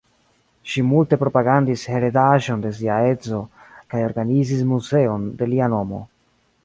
[0.69, 3.43] Ŝi multe propagandis heredaĵon de sia edzo
[3.93, 6.01] kaj organizis muzeon de lia nomo.